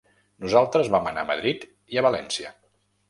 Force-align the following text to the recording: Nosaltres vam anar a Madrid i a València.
Nosaltres 0.45 0.89
vam 0.95 1.09
anar 1.11 1.25
a 1.25 1.29
Madrid 1.33 1.67
i 1.97 2.01
a 2.01 2.05
València. 2.07 2.55